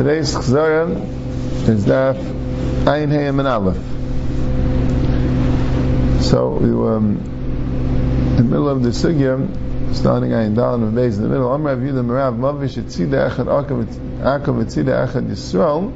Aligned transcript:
Today's 0.00 0.34
Chzara 0.34 0.96
is 1.68 1.84
Daf 1.84 2.16
Ayin 2.86 3.10
Hayim 3.10 3.38
and 3.38 3.46
Aleph. 3.46 3.76
So 6.24 6.56
we 6.58 6.72
were 6.72 6.96
um, 6.96 7.18
in 7.18 8.36
the 8.36 8.42
middle 8.44 8.70
of 8.70 8.82
the 8.82 8.88
Sugya, 8.88 9.94
starting 9.94 10.30
Ayin 10.30 10.54
Dalan 10.54 10.84
and 10.84 10.96
Beis 10.96 11.16
in 11.16 11.24
the 11.24 11.28
middle. 11.28 11.52
Amr 11.52 11.76
Rav 11.76 11.80
Yudah 11.80 12.02
Merav 12.02 12.34
Mavish 12.34 12.82
Etzida 12.82 13.28
Echad 13.30 13.44
Akav 13.44 14.64
Etzida 14.64 15.06
Echad 15.06 15.28
Yisrael 15.28 15.92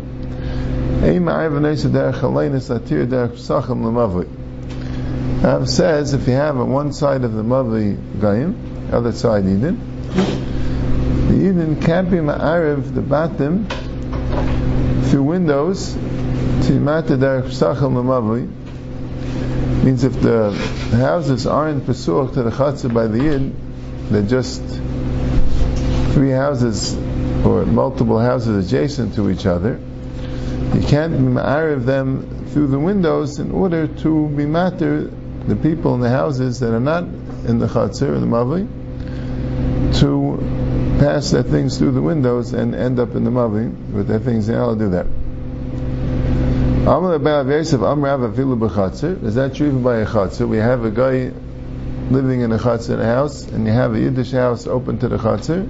Ein 1.02 1.22
Ma'ayiv 1.22 1.52
Anesa 1.58 1.88
Derech 1.88 2.20
Aleinis 2.20 2.68
Atir 2.78 3.06
Derech 3.06 3.32
Pesachim 3.38 3.80
Lemavli. 3.84 5.42
Rav 5.42 5.66
says 5.66 6.12
if 6.12 6.28
you 6.28 6.34
have 6.34 6.58
on 6.58 6.70
one 6.70 6.92
side 6.92 7.24
of 7.24 7.32
the 7.32 7.42
Mavli 7.42 7.96
Gayim, 8.18 8.92
other 8.92 9.12
side 9.12 9.46
Eden, 9.46 9.80
the 11.28 11.36
Eden 11.36 11.80
can't 11.80 12.10
be 12.10 12.18
Ma'ariv 12.18 12.94
the 12.94 13.00
Batim 13.00 13.66
windows 15.34 15.96
means 19.84 20.04
if 20.04 20.20
the 20.20 20.52
houses 20.92 21.46
aren't 21.48 21.84
pesuach 21.84 22.34
to 22.34 22.42
the 22.44 22.50
chatzah 22.50 22.94
by 22.94 23.08
the 23.08 23.20
yid, 23.20 23.52
they're 24.10 24.22
just 24.22 24.62
three 26.14 26.30
houses 26.30 26.94
or 27.44 27.66
multiple 27.66 28.20
houses 28.20 28.64
adjacent 28.64 29.16
to 29.16 29.28
each 29.28 29.44
other. 29.44 29.80
You 30.72 30.82
can't 30.86 31.14
ma'ariv 31.14 31.84
them 31.84 32.46
through 32.52 32.68
the 32.68 32.78
windows 32.78 33.40
in 33.40 33.50
order 33.50 33.88
to 33.88 34.28
be 34.28 34.46
matter 34.46 35.10
the 35.48 35.56
people 35.56 35.96
in 35.96 36.00
the 36.00 36.10
houses 36.10 36.60
that 36.60 36.72
are 36.72 36.78
not 36.78 37.02
in 37.02 37.58
the 37.58 37.66
chatzah 37.66 38.08
or 38.08 38.20
the 38.20 38.26
mavli 38.26 38.68
to 39.98 40.38
pass 41.00 41.32
their 41.32 41.42
things 41.42 41.76
through 41.76 41.90
the 41.90 42.00
windows 42.00 42.52
and 42.52 42.72
end 42.74 43.00
up 43.00 43.16
in 43.16 43.24
the 43.24 43.30
mavli 43.30 43.68
with 43.92 44.06
their 44.06 44.20
things. 44.20 44.46
They're 44.46 44.60
allowed 44.60 44.78
do 44.78 44.90
that. 44.90 45.06
Is 46.84 46.90
that 46.90 47.00
true 49.54 49.68
even 49.68 49.82
by 49.82 49.96
a 49.96 50.06
chatzah? 50.06 50.46
We 50.46 50.58
have 50.58 50.84
a 50.84 50.90
guy 50.90 51.32
living 52.10 52.42
in 52.42 52.52
a 52.52 52.56
a 52.56 52.58
house, 52.58 53.48
and 53.48 53.66
you 53.66 53.72
have 53.72 53.94
a 53.94 54.00
Yiddish 54.00 54.32
house 54.32 54.66
open 54.66 54.98
to 54.98 55.08
the 55.08 55.16
chatzah, 55.16 55.66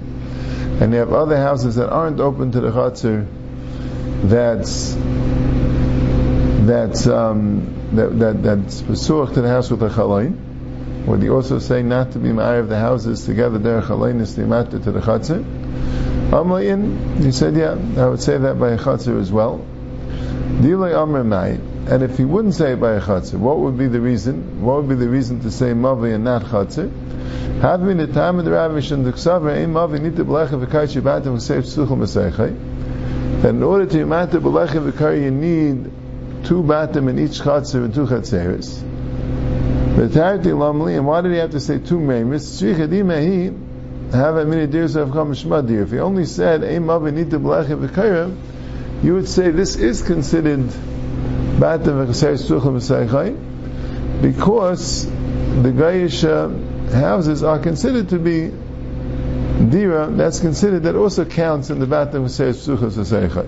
and 0.81 0.91
you 0.91 0.99
have 0.99 1.13
other 1.13 1.37
houses 1.37 1.75
that 1.75 1.89
aren't 1.89 2.19
open 2.19 2.51
to 2.51 2.59
the 2.59 2.69
chatzah. 2.69 3.25
That's 4.23 4.93
that's 6.67 7.07
um, 7.07 7.95
that, 7.95 8.19
that 8.19 8.43
that's 8.43 8.81
pesuach 8.81 9.35
to 9.35 9.41
the 9.41 9.47
house 9.47 9.71
with 9.71 9.83
a 9.83 9.89
chalain. 9.89 10.35
Would 11.05 11.21
he 11.21 11.29
also 11.29 11.59
say 11.59 11.81
not 11.81 12.11
to 12.11 12.19
be 12.19 12.27
ma'ar 12.27 12.59
of 12.59 12.67
the 12.67 12.77
houses 12.77 13.25
together 13.25 13.57
there 13.57 13.81
chalain 13.81 14.19
is 14.19 14.35
to 14.35 14.41
the 14.41 14.99
chatzah? 14.99 15.45
Amlayin, 16.31 17.23
he 17.23 17.31
said, 17.31 17.55
yeah, 17.55 17.77
I 18.03 18.09
would 18.09 18.21
say 18.21 18.37
that 18.37 18.59
by 18.59 18.71
a 18.71 18.77
chatzah 18.77 19.17
as 19.21 19.31
well. 19.31 19.65
And 20.57 22.01
if 22.01 22.17
he 22.17 22.25
wouldn't 22.25 22.53
say 22.55 22.73
it 22.73 22.79
by 22.79 22.93
a 22.93 23.01
chatzir, 23.01 23.37
what 23.37 23.59
would 23.59 23.77
be 23.77 23.87
the 23.87 23.99
reason? 23.99 24.63
What 24.63 24.77
would 24.77 24.89
be 24.89 24.95
the 24.95 25.09
reason 25.09 25.41
to 25.41 25.51
say 25.51 25.73
mavi 25.73 26.15
and 26.15 26.23
not 26.23 26.43
chatzir? 26.43 26.89
Having 27.61 27.97
the 27.97 28.07
time 28.07 28.39
of 28.39 28.45
the 28.45 28.51
ravish 28.51 28.91
and 28.91 29.05
the 29.05 29.11
ksaver, 29.11 29.53
ein 29.53 29.73
mavi 29.73 29.99
nita 30.01 30.23
b'lecha 30.23 30.65
v'kar 30.65 30.87
shibatim 30.87 31.35
v'seif 31.35 31.63
tzuchum 31.63 31.99
v'seichai. 31.99 33.41
That 33.41 33.49
in 33.49 33.63
order 33.63 33.85
to 33.85 33.97
yimata 33.97 34.39
b'lecha 34.41 34.91
v'kar, 34.91 35.21
you 35.21 35.29
need 35.29 35.91
two 36.45 36.63
batim 36.63 37.09
in 37.09 37.19
each 37.19 37.41
chatzir 37.41 37.83
and 37.83 37.93
two 37.93 38.05
chatzeres. 38.05 38.81
V'tarti 39.95 40.53
lamli, 40.53 40.95
and 40.97 41.05
why 41.05 41.21
did 41.21 41.33
he 41.33 41.37
have 41.37 41.51
to 41.51 41.59
say 41.59 41.79
two 41.79 41.99
meimis? 41.99 42.61
Tzrichadimehi, 42.61 44.13
have 44.13 44.37
a 44.37 44.45
mini 44.45 44.67
deers 44.67 44.95
of 44.95 45.11
kam 45.11 45.33
shmadir. 45.33 45.83
If 45.83 45.91
he 45.91 45.99
only 45.99 46.25
said, 46.25 46.63
ein 46.63 46.83
mavi 46.85 47.13
nita 47.13 47.39
b'lecha 47.39 47.87
v'kar, 47.87 48.35
you 49.05 49.13
would 49.13 49.29
say 49.29 49.51
this 49.51 49.75
is 49.75 50.01
considered 50.01 50.65
because 54.21 55.05
the 55.05 55.71
Gaisha 55.71 56.91
houses 56.91 57.43
are 57.43 57.59
considered 57.59 58.09
to 58.09 58.17
be 58.17 58.51
dira, 59.69 60.07
that's 60.09 60.39
considered, 60.39 60.83
that 60.83 60.95
also 60.95 61.23
counts 61.23 61.69
in 61.69 61.77
the 61.77 61.85
Batam 61.85 62.25
V'seis 62.25 62.55
Psuchas 62.55 62.97
V'seichai. 62.97 63.45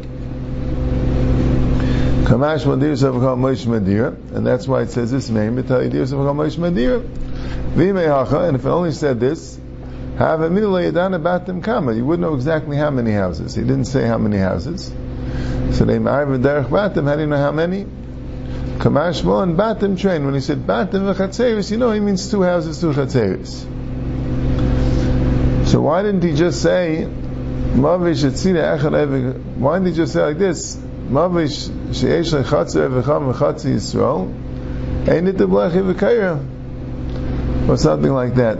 Kamash 2.25 2.66
Madir 2.66 2.94
Savakal 2.94 3.38
Moish 3.38 3.66
Madira, 3.66 4.13
and 4.35 4.45
that's 4.45 4.68
why 4.68 4.84
it 4.84 4.91
says 4.91 5.12
this 5.12 5.29
name, 5.29 5.56
Mitai 5.56 5.89
Dir 5.89 6.03
Savakal 6.03 6.35
Moish 6.35 6.57
Madira. 6.57 7.01
Vime 7.01 7.95
Hacha, 7.95 8.41
and 8.41 8.56
if 8.56 8.63
it 8.63 8.69
only 8.69 8.91
said 8.91 9.19
this, 9.19 9.59
have 10.19 10.41
a 10.41 10.51
middle 10.51 10.74
Yadana 10.74 11.19
Batam 11.19 11.63
Kama, 11.63 11.94
you 11.94 12.06
wouldn't 12.06 12.29
know 12.29 12.35
exactly 12.35 12.78
how 12.78 12.91
many 12.91 13.12
houses. 13.12 13.56
He 13.56 13.63
didn't 13.63 13.85
say 13.85 14.06
how 14.06 14.19
many 14.19 14.38
houses. 14.38 14.91
So 15.73 15.85
they 15.85 16.00
married 16.00 16.41
derech 16.41 16.69
batim. 16.69 17.05
How 17.05 17.16
do 17.16 17.22
you 17.22 17.28
know 17.28 17.38
how 17.38 17.51
many? 17.51 17.85
Kamash 18.78 19.23
and 19.44 19.57
batim 19.57 20.00
train. 20.00 20.23
When 20.25 20.33
he 20.35 20.39
said 20.39 20.59
batim 20.59 21.13
v'chatzeris, 21.13 21.72
you 21.72 21.78
know 21.78 21.91
he 21.91 22.00
means 22.00 22.29
two 22.29 22.44
houses, 22.44 22.79
two 22.79 22.91
chatzeris. 22.94 23.66
So 25.67 25.81
why 25.81 26.03
didn't 26.03 26.23
he 26.23 26.33
just 26.33 26.61
say 26.61 27.07
mavish 27.07 28.23
etzina 28.23 28.77
echad 28.77 28.94
evik? 28.94 29.56
Why 29.56 29.79
didn't 29.79 29.89
he 29.89 29.94
just 29.95 30.13
say 30.13 30.22
like 30.22 30.38
this? 30.38 30.75
Mavish 30.75 31.69
sheyesh 31.89 32.33
lechatzer 32.39 32.88
evicham 32.88 33.33
v'chatzi 33.33 33.73
Yisrael. 33.75 34.29
Ain't 35.09 35.27
it 35.27 35.38
the 35.38 35.47
blechi 35.47 35.94
v'kayra? 35.94 37.67
Or 37.67 37.77
something 37.77 38.13
like 38.13 38.35
that. 38.35 38.59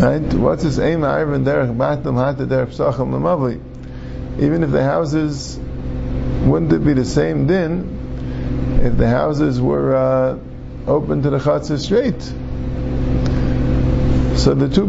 Right? 0.00 0.34
What's 0.34 0.62
this 0.62 0.78
aim? 0.78 1.04
Ivan 1.04 1.44
derech 1.44 1.76
batim 1.76 2.16
hata 2.16 2.46
derech 2.46 2.74
psachim 2.74 3.10
lemavli. 3.10 3.60
Even 4.40 4.62
if 4.62 4.70
the 4.70 4.82
houses 4.82 5.58
wouldn't 6.44 6.72
it 6.72 6.84
be 6.84 6.92
the 6.92 7.04
same 7.04 7.46
din 7.46 8.80
if 8.82 8.96
the 8.96 9.08
houses 9.08 9.60
were 9.60 9.96
uh, 9.96 10.38
open 10.86 11.22
to 11.22 11.30
the 11.30 11.38
chatzah 11.38 11.78
straight? 11.78 12.22
So 14.38 14.54
the 14.54 14.68
two 14.68 14.84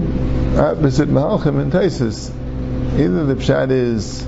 opposite 0.59 1.07
mahalchim 1.07 1.61
and 1.61 1.71
taisis, 1.71 2.29
either 2.99 3.25
the 3.25 3.35
pshat 3.35 3.71
is 3.71 4.25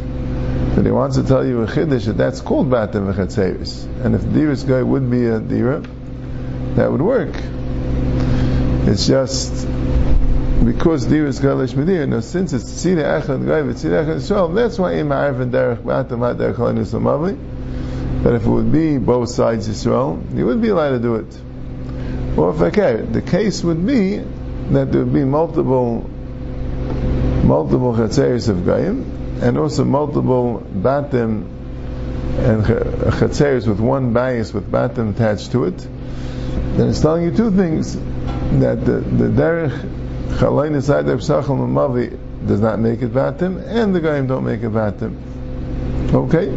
that 0.75 0.85
he 0.85 0.91
wants 0.91 1.17
to 1.17 1.23
tell 1.23 1.45
you 1.45 1.63
a 1.63 1.67
chiddush 1.67 2.05
that 2.05 2.17
that's 2.17 2.39
called 2.39 2.69
batim 2.69 3.11
v'chatzeris, 3.11 4.05
and 4.05 4.15
if 4.15 4.21
dirus 4.21 4.67
guy 4.67 4.81
would 4.81 5.09
be 5.09 5.25
a 5.25 5.39
dira, 5.39 5.81
that 6.75 6.91
would 6.91 7.01
work. 7.01 7.33
It's 8.87 9.07
just 9.07 9.67
because 10.65 11.07
there 11.07 11.25
is 11.25 11.39
galish 11.39 11.73
medir. 11.73 12.07
Now, 12.07 12.19
since 12.19 12.53
it's 12.53 12.71
tzina 12.71 13.21
echad 13.21 13.45
guy 13.45 13.61
v'tzina 13.61 14.05
echad 14.05 14.17
yisrael, 14.17 14.53
that's 14.55 14.77
why 14.79 14.93
in 14.93 15.07
ma'arif 15.07 15.41
and 15.41 15.53
derech 15.53 15.83
ba'atam 15.83 16.19
ha'at 16.19 16.37
derech 16.37 16.55
halinus 16.55 16.93
l'mavli. 16.93 17.37
But 18.23 18.33
if 18.33 18.45
it 18.45 18.49
would 18.49 18.71
be 18.71 18.97
both 18.97 19.29
sides 19.29 19.69
Yisrael, 19.69 20.35
you 20.35 20.45
would 20.47 20.61
be 20.61 20.69
allowed 20.69 20.89
to 20.89 20.99
do 20.99 21.15
it. 21.15 21.39
Or 22.37 22.49
if 22.49 22.61
okay, 22.61 23.01
the 23.01 23.21
case 23.21 23.63
would 23.63 23.85
be 23.85 24.17
that 24.17 24.91
there 24.91 25.03
would 25.03 25.13
be 25.13 25.23
multiple 25.23 26.09
multiple 27.43 27.93
chatzeris 27.93 28.49
of 28.49 28.57
gayim, 28.57 29.41
and 29.41 29.57
also 29.57 29.85
multiple 29.85 30.65
batim 30.75 31.45
and 32.39 32.65
chatzeris 32.65 33.67
with 33.67 33.79
one 33.79 34.13
bias 34.13 34.53
with 34.53 34.69
batim 34.69 35.11
attached 35.11 35.51
to 35.51 35.65
it. 35.65 35.77
Then 35.77 36.89
it's 36.89 36.99
telling 36.99 37.23
you 37.23 37.31
two 37.31 37.51
things 37.51 37.95
that 37.95 38.83
the, 38.83 38.99
the 38.99 39.29
derech 39.29 39.96
Chalain 40.35 40.75
inside 40.75 41.03
the 41.03 41.13
Psachal 41.13 41.57
Mavi 41.57 42.17
does 42.47 42.59
not 42.59 42.79
make 42.79 43.01
it 43.01 43.11
Vatim, 43.11 43.61
and 43.65 43.95
the 43.95 43.99
Gaim 43.99 44.27
don't 44.27 44.45
make 44.45 44.61
it 44.61 44.71
Vatim. 44.71 45.15
Okay? 46.13 46.47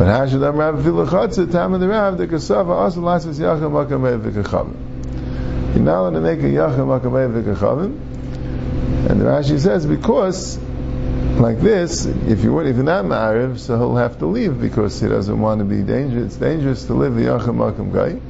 But 0.00 0.06
Hashadam 0.06 0.56
Rav 0.56 0.76
Vilachatza, 0.76 1.52
time 1.52 1.74
of 1.74 1.80
the 1.80 1.88
Rav, 1.88 2.16
the 2.16 2.26
Kasava 2.26 2.70
also 2.70 3.02
lasses 3.02 3.38
Yachim 3.38 3.70
Makamei 3.70 4.18
Vikachavim. 4.18 5.74
You're 5.74 5.84
not 5.84 6.00
allowed 6.00 6.10
to 6.14 6.20
make 6.20 6.38
a 6.40 6.44
Yachim 6.44 7.00
Makamei 7.00 7.42
Vikachavim. 7.42 9.10
And 9.10 9.20
the 9.20 9.26
Rashi 9.26 9.58
says, 9.60 9.84
because 9.84 10.58
like 11.38 11.60
this, 11.60 12.06
if 12.06 12.42
you 12.44 12.58
if 12.60 12.76
you're 12.76 12.84
not 12.84 13.04
Ma'ariv, 13.04 13.58
so 13.58 13.76
he'll 13.76 13.96
have 13.96 14.18
to 14.20 14.26
leave 14.26 14.58
because 14.60 14.98
he 15.00 15.08
doesn't 15.08 15.38
want 15.38 15.58
to 15.58 15.64
be 15.66 15.82
dangerous. 15.82 16.26
It's 16.26 16.36
dangerous 16.36 16.86
to 16.86 16.94
live 16.94 17.14
the 17.14 17.24
Yachim 17.24 17.56
Makam 17.56 17.92
Gai. 17.92 18.20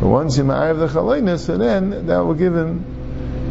But 0.00 0.08
once 0.08 0.36
you 0.36 0.44
ma'ariv 0.44 0.78
the 0.78 0.88
chalainus, 0.88 1.46
so 1.46 1.56
then 1.56 2.06
that 2.06 2.18
will 2.18 2.34
give 2.34 2.54
him 2.54 2.84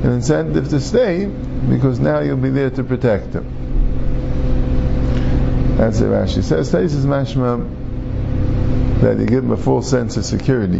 an 0.03 0.11
incentive 0.11 0.69
to 0.69 0.79
stay 0.79 1.25
because 1.25 1.99
now 1.99 2.19
you'll 2.19 2.37
be 2.37 2.51
there 2.51 2.69
to 2.69 2.83
protect 2.83 3.33
him. 3.33 3.63
That's 5.77 5.99
it. 5.99 6.05
Rashi 6.05 6.43
says. 6.43 6.71
Tais 6.71 6.93
is 6.93 7.05
mashma 7.05 7.67
that 9.01 9.17
you 9.17 9.25
give 9.25 9.43
him 9.43 9.51
a 9.51 9.57
full 9.57 9.81
sense 9.81 10.15
of 10.17 10.25
security. 10.25 10.79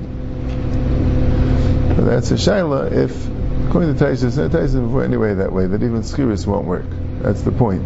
But 1.95 2.05
that's 2.05 2.31
a 2.31 2.35
shaila 2.35 2.91
if, 2.91 3.27
according 3.67 3.97
to 3.97 4.03
Taisus, 4.05 4.37
Taisus 4.49 4.85
before 4.85 5.03
anyway 5.03 5.33
that 5.33 5.51
way 5.51 5.65
that 5.67 5.83
even 5.83 6.01
skiris 6.01 6.45
won't 6.47 6.65
work. 6.65 6.85
That's 7.21 7.41
the 7.41 7.51
point. 7.51 7.81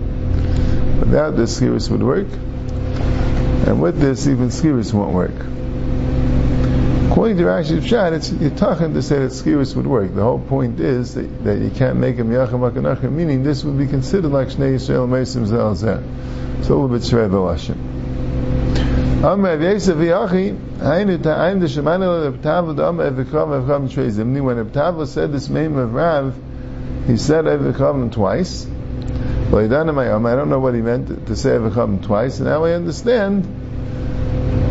Without 0.99 1.35
this, 1.35 1.59
skiris 1.59 1.89
would 1.89 2.03
work, 2.03 2.27
and 3.67 3.81
with 3.81 3.99
this, 3.99 4.27
even 4.27 4.49
skiris 4.49 4.93
won't 4.93 5.13
work. 5.13 5.33
According 7.19 7.35
to 7.35 7.43
Rashi's 7.43 7.83
Pshat, 7.83 8.13
it's 8.13 8.29
Yitachin 8.29 8.93
to 8.93 9.01
say 9.01 9.19
that 9.19 9.31
Skiris 9.33 9.75
would 9.75 9.85
work. 9.85 10.15
The 10.15 10.23
whole 10.23 10.39
point 10.39 10.79
is 10.79 11.15
that, 11.15 11.43
that 11.43 11.59
you 11.59 11.69
can't 11.69 11.97
make 11.97 12.17
a 12.17 12.21
Miyachim 12.21 12.71
Akanachim, 12.71 13.11
meaning 13.11 13.43
this 13.43 13.61
would 13.65 13.77
be 13.77 13.87
considered 13.87 14.31
like 14.31 14.47
Shnei 14.47 14.75
Yisrael 14.75 15.05
Meisim 15.05 15.45
Zelzeh. 15.45 16.59
It's 16.59 16.69
a 16.69 16.73
little 16.73 16.87
bit 16.87 17.03
Shred 17.03 17.31
Lashim. 17.31 17.75
Am 19.25 19.41
Rav 19.43 19.61
Yosef 19.61 19.97
Yachi, 19.97 20.57
Hainu 20.77 21.21
Ta'aim 21.21 21.59
D'Shemana 21.59 22.23
Rav 22.23 22.35
Tavla 22.35 22.77
Dam 22.77 22.99
Evikram 22.99 23.91
Trei 23.91 24.07
Zimni. 24.07 24.41
When 24.41 24.55
Rav 24.55 24.67
Tavla 24.67 25.05
said 25.05 25.33
this 25.33 25.49
name 25.49 25.75
of 25.75 25.93
Rav, 25.93 26.33
he 27.05 27.17
said 27.17 27.43
Evikram 27.43 28.13
twice. 28.13 28.65
Well, 29.51 29.65
I 29.65 29.67
don't 29.67 30.49
know 30.49 30.59
what 30.59 30.73
he 30.73 30.81
meant 30.81 31.27
to 31.27 31.35
say 31.35 31.49
Evikram 31.49 32.01
twice, 32.01 32.39
and 32.39 32.47
now 32.47 32.63
I 32.63 32.71
understand. 32.71 33.58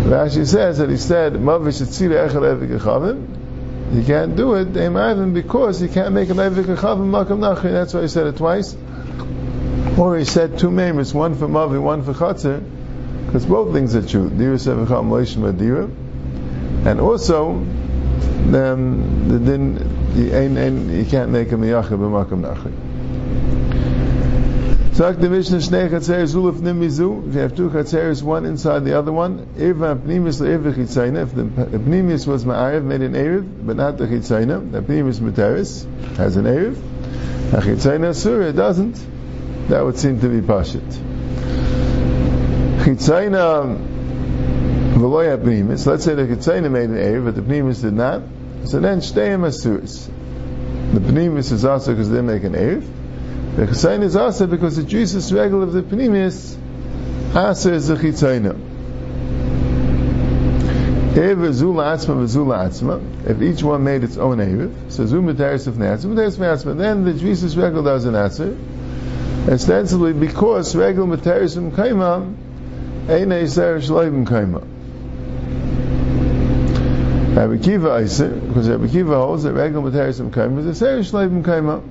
Rashi 0.08 0.46
says 0.46 0.78
that 0.78 0.90
he 0.90 0.96
said 0.96 1.34
Mavish 1.34 1.82
Tzira 1.82 2.28
Echel 2.28 2.42
Evik 2.42 2.78
Echavim. 2.78 3.94
You 3.94 4.02
can't 4.02 4.36
do 4.36 4.54
it, 4.54 4.76
even 4.76 5.34
because 5.34 5.80
you 5.80 5.88
can't 5.88 6.14
make 6.14 6.30
an 6.30 6.36
Evik 6.36 6.64
Echavim 6.64 7.10
Makam. 7.10 7.40
That's 7.62 7.94
why 7.94 8.02
he 8.02 8.08
said 8.08 8.26
it 8.26 8.36
twice. 8.36 8.76
Or 9.98 10.16
he 10.16 10.24
said 10.24 10.58
two 10.58 10.70
names, 10.70 11.12
one 11.12 11.34
for 11.34 11.48
Mavi, 11.48 11.80
one 11.80 12.02
for 12.02 12.14
Chatzir 12.14 12.64
because 13.28 13.44
both 13.44 13.74
things 13.74 13.94
are 13.94 14.00
true. 14.00 14.30
Dira 14.30 14.56
sevacham 14.56 15.10
loishim 15.10 15.52
adira, 15.52 15.84
and 16.86 16.98
also 16.98 17.62
then 18.50 19.28
the 19.28 19.38
din 19.38 19.74
you 20.16 21.04
can't 21.04 21.30
make 21.30 21.52
a 21.52 21.56
miyacha 21.56 21.90
b'makam 21.90 22.40
nachri. 22.40 22.87
So 24.98 25.12
the 25.12 25.30
Mishnah 25.30 25.58
Shnei 25.58 25.88
Chatzeres 25.88 26.34
Uluf 26.34 26.56
Nimizu. 26.56 27.28
If 27.28 27.34
you 27.34 27.40
have 27.42 27.54
two 27.54 27.70
Chatzeres, 27.70 28.20
one 28.20 28.44
inside 28.44 28.80
the 28.80 28.98
other 28.98 29.12
one, 29.12 29.46
Irva 29.54 29.96
Pnimis 29.96 30.40
LeIrva 30.40 30.74
Chitzayna. 30.74 31.22
If 31.22 31.36
the 31.36 31.44
Pnimis 31.44 32.26
was 32.26 32.44
Ma'ariv, 32.44 32.82
made 32.82 33.02
an 33.02 33.12
Erev, 33.12 33.64
but 33.64 33.76
not 33.76 33.96
the 33.96 34.06
Chitzayna, 34.06 34.72
the 34.72 34.82
Pnimis 34.82 35.20
Materis 35.20 35.86
has 36.16 36.34
an 36.34 36.46
Erev. 36.46 36.76
A 37.52 37.58
Chitzayna 37.58 38.12
Surah 38.12 38.50
doesn't. 38.50 39.00
That 39.68 39.84
would 39.84 40.00
seem 40.00 40.18
to 40.20 40.28
be 40.28 40.40
Pashit. 40.44 40.82
Chitzayna 42.80 43.78
v'loya 44.94 45.38
pnimis. 45.38 45.86
Let's 45.86 46.04
say 46.04 46.16
the 46.16 46.24
Chitzayna 46.24 46.72
made 46.72 46.90
an 46.90 46.96
Erev, 46.96 47.24
but 47.26 47.36
the 47.36 47.42
pnimis 47.42 47.82
did 47.82 47.94
not. 47.94 48.22
So 48.64 48.80
then 48.80 48.98
shteyim 48.98 49.46
asuris. 49.46 50.10
The 50.92 50.98
pnimis 50.98 51.52
is 51.52 51.64
also 51.64 51.92
because 51.92 52.10
they 52.10 52.20
make 52.20 52.42
an 52.42 52.54
Erev. 52.54 52.97
The 53.58 53.66
Chitzayna 53.66 54.04
is 54.04 54.14
also 54.14 54.46
because 54.46 54.76
the 54.76 54.84
Jesus 54.84 55.32
regal 55.32 55.64
of 55.64 55.72
the 55.72 55.82
pnimis 55.82 56.56
asa 57.34 57.72
is 57.72 57.88
the 57.88 57.96
atzma. 62.54 63.28
If 63.28 63.42
each 63.42 63.64
one 63.64 63.82
made 63.82 64.04
its 64.04 64.16
own 64.16 64.38
Erev, 64.38 64.92
so 64.92 65.06
zum 65.06 65.26
b'teres 65.26 65.66
of 65.66 65.74
ne'atzma, 65.74 66.14
b'teres 66.14 66.66
of 66.66 66.78
then 66.78 67.02
the 67.02 67.14
Jesus 67.14 67.56
regal 67.56 67.82
does 67.82 68.04
an 68.04 68.14
answer. 68.14 68.56
Ostensibly 69.50 70.12
because 70.12 70.76
regal 70.76 71.08
b'teres 71.08 71.56
of 71.56 71.72
kaimam 71.72 72.36
Ein 73.08 73.30
Eiser 73.30 73.80
Shloim 73.80 74.24
Kaima. 74.24 74.62
Rabbi 77.34 77.58
Kiva 77.60 77.88
Eiser, 77.88 78.46
because 78.46 78.68
Rabbi 78.68 78.86
Kiva 78.86 79.16
holds 79.16 79.42
that 79.42 79.54
Regel 79.54 79.82
Materis 79.82 80.20
Kaima 80.30 80.64
is 80.64 80.80
Eiser 80.80 81.00
Shloim 81.00 81.42
Kaima. 81.42 81.82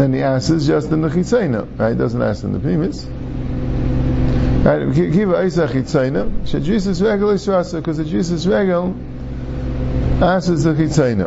And 0.00 0.14
he 0.14 0.22
ass 0.22 0.48
is 0.48 0.66
just 0.66 0.90
in 0.92 1.02
the 1.02 1.08
Chitzayna, 1.08 1.78
right? 1.78 1.92
It 1.92 1.98
doesn't 1.98 2.22
ask 2.22 2.42
in 2.42 2.54
the 2.54 2.58
Primus. 2.58 3.04
Right, 3.04 4.94
Kiva 4.94 5.34
Eiser 5.34 5.68
Chitzayna, 5.68 6.46
She 6.46 6.58
Jesus 6.60 7.02
Regel 7.02 7.28
is 7.28 7.46
rasa 7.46 7.82
because 7.82 7.98
the 7.98 8.06
Jesus 8.06 8.46
Regel 8.46 8.96
asks 10.22 10.48
the 10.48 10.72
Chitzayna. 10.72 11.26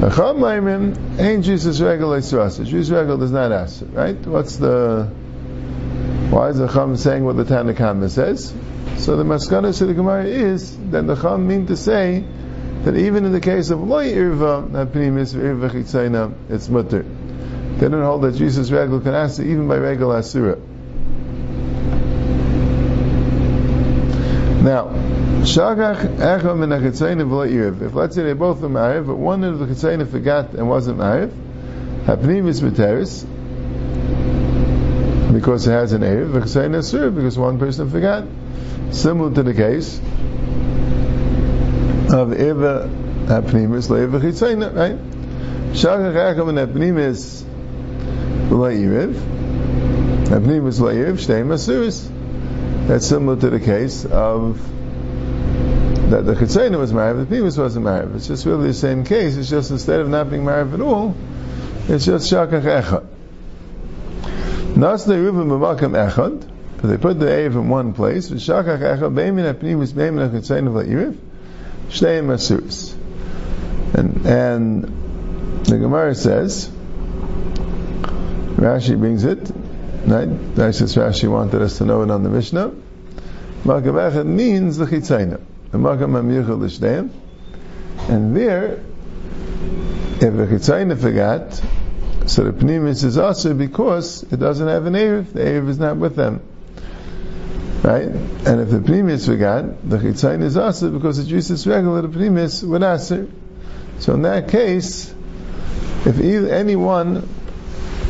Chacham 0.00 0.38
Maimim 0.38 1.20
ain't 1.20 1.44
Jesus 1.44 1.80
regular 1.80 2.18
Yisrasa. 2.18 2.66
Jesus 2.66 2.90
regular 2.90 3.16
does 3.16 3.30
not 3.30 3.52
ask 3.52 3.80
right? 3.92 4.16
What's 4.26 4.56
the 4.56 5.04
why 6.30 6.48
is 6.48 6.58
the 6.58 6.66
Chacham 6.66 6.96
saying 6.96 7.24
what 7.24 7.36
the 7.36 7.44
Tanakhama 7.44 8.10
says? 8.10 8.52
So 8.98 9.16
the 9.16 9.22
Maskana 9.22 9.76
to 9.78 9.86
the 9.86 9.94
Gemara 9.94 10.24
is 10.24 10.76
that 10.90 11.06
the 11.06 11.14
Chacham 11.14 11.46
mean 11.46 11.68
to 11.68 11.76
say 11.76 12.24
that 12.82 12.96
even 12.96 13.24
in 13.24 13.30
the 13.30 13.40
case 13.40 13.70
of 13.70 13.80
loy 13.80 14.12
irva 14.12 14.68
hapnimis 14.70 15.32
irva 15.34 15.70
chitzayna, 15.70 16.34
it's 16.50 16.68
mutter. 16.68 17.06
They 17.78 17.88
don't 17.90 18.02
hold 18.02 18.22
that 18.22 18.36
Jesus 18.36 18.70
regular 18.70 19.00
can 19.00 19.14
ask 19.14 19.38
even 19.38 19.68
by 19.68 19.76
regular 19.76 20.16
asura. 20.16 20.56
Now, 24.66 24.86
Shagach 25.46 26.16
Echam 26.18 26.62
and 26.62 26.72
Achitzayna 26.72 27.24
Iriv. 27.24 27.82
If 27.82 27.94
let's 27.94 28.16
say 28.16 28.22
they 28.22 28.32
both 28.32 28.62
are 28.64 28.68
married, 28.68 29.06
but 29.06 29.16
one 29.16 29.44
of 29.44 29.58
the 29.58 29.66
Chitzayna 29.66 30.10
forgot 30.10 30.54
and 30.54 30.68
wasn't 30.68 30.98
married, 30.98 31.30
Hapnim 32.06 32.48
is 32.48 32.62
Materis, 32.62 33.24
because 35.32 35.66
it 35.66 35.72
has 35.72 35.92
an 35.92 36.00
Erev, 36.00 36.32
Chitzayna 36.32 36.76
is 36.76 36.90
because 37.14 37.38
one 37.38 37.58
person 37.58 37.90
forgot. 37.90 38.24
Similar 38.90 39.34
to 39.34 39.42
the 39.42 39.54
case 39.54 39.98
of 42.10 42.32
Eva 42.32 42.88
Hapnimis, 43.26 43.90
Leva 43.90 44.18
Chitzayna, 44.18 44.74
right? 44.74 44.96
Shagach 45.74 46.34
Echam 46.34 46.48
and 46.48 46.58
Hapnimis 48.48 48.76
Iriv, 48.76 49.14
Hapnimis 50.28 50.80
Iriv, 50.80 51.14
Shteim 51.14 51.48
Asuris. 51.48 52.08
That's 52.86 53.06
similar 53.06 53.40
to 53.40 53.50
the 53.50 53.58
case 53.58 54.04
of 54.04 54.60
that 56.10 56.24
the 56.24 56.34
Chitzayna 56.34 56.78
was 56.78 56.92
married, 56.92 57.26
the 57.26 57.36
Pimus 57.36 57.58
wasn't 57.58 57.84
married. 57.84 58.14
It's 58.14 58.28
just 58.28 58.46
really 58.46 58.68
the 58.68 58.74
same 58.74 59.04
case. 59.04 59.36
It's 59.36 59.50
just 59.50 59.72
instead 59.72 59.98
of 60.00 60.08
not 60.08 60.30
being 60.30 60.44
married 60.44 60.72
at 60.72 60.80
all, 60.80 61.16
it's 61.88 62.04
just 62.06 62.32
Shakach 62.32 62.62
Echad. 62.62 63.04
Nas 64.76 65.04
the 65.04 65.14
Reuven 65.14 65.48
Mamakam 65.48 65.96
Echad, 66.08 66.48
but 66.76 66.86
they 66.86 66.96
put 66.96 67.18
the 67.18 67.26
Erev 67.26 67.54
in 67.54 67.68
one 67.68 67.92
place. 67.92 68.30
Shakach 68.30 68.78
Echad, 68.78 69.12
Beimin 69.12 69.52
HaPnimus, 69.52 69.92
Beimin 69.92 70.30
HaChitzayna 70.30 70.68
V'Iriv, 70.68 71.16
Shteim 71.88 72.26
Masuris. 72.26 72.94
And, 73.94 74.24
and 74.24 75.64
the 75.64 75.78
Gemara 75.78 76.14
says, 76.14 76.70
Rashi 78.56 78.98
brings 78.98 79.24
it, 79.24 79.50
right? 80.06 80.54
That's 80.54 80.78
just 80.78 80.96
Rashi 80.96 81.30
wanted 81.30 81.62
us 81.62 81.78
to 81.78 81.84
know 81.84 82.02
it 82.02 82.10
on 82.10 82.22
the 82.22 82.30
Mishnah. 82.30 82.72
Makam 83.64 83.94
Echad 83.94 84.26
means 84.26 84.76
the 84.78 84.86
Chitzayna. 84.86 85.40
And 88.08 88.36
there, 88.36 88.80
if 90.20 90.20
the 90.20 90.46
chitzayna 90.46 90.98
forgot, 90.98 91.60
so 92.26 92.44
the 92.44 92.52
pnimis 92.52 93.04
is 93.04 93.18
also 93.18 93.52
because 93.52 94.22
it 94.22 94.38
doesn't 94.38 94.66
have 94.66 94.86
an 94.86 94.94
Erev, 94.94 95.32
the 95.32 95.40
Erev 95.40 95.68
is 95.68 95.78
not 95.78 95.96
with 95.96 96.16
them. 96.16 96.40
Right? 97.82 98.06
And 98.06 98.60
if 98.60 98.70
the 98.70 98.78
pnimis 98.78 99.26
forgot, 99.26 99.88
the 99.88 99.98
chitzayna 99.98 100.44
is 100.44 100.56
also 100.56 100.90
because 100.90 101.24
the 101.24 101.36
is 101.36 101.66
regular, 101.66 102.02
the 102.02 102.08
pnimis 102.08 102.62
would 102.62 102.82
answer. 102.82 103.28
So 103.98 104.14
in 104.14 104.22
that 104.22 104.48
case, 104.48 105.12
if 106.04 106.20
either, 106.20 106.48
anyone, 106.48 107.28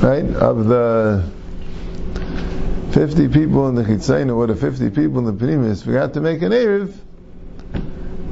right, 0.02 0.24
of 0.24 0.66
the 0.66 1.24
50 2.92 3.28
people 3.28 3.68
in 3.68 3.74
the 3.74 3.82
chitzayna 3.82 4.34
or 4.34 4.46
the 4.46 4.56
50 4.56 4.90
people 4.90 5.18
in 5.18 5.24
the 5.26 5.32
pnimis 5.32 5.84
forgot 5.84 6.14
to 6.14 6.20
make 6.20 6.42
an 6.42 6.52
Erev, 6.52 6.94